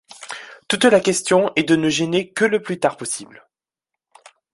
Toute 0.67 0.85
la 0.85 0.99
question 0.99 1.51
est 1.55 1.61
de 1.61 1.75
ne 1.75 1.87
gêner 1.87 2.31
que 2.33 2.43
le 2.43 2.59
plus 2.63 2.79
tard 2.79 2.97
possible. 2.97 3.47